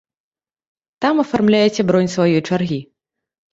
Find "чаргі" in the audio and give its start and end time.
2.49-2.83